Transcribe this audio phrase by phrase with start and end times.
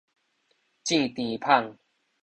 [0.83, 1.77] 糋甜麭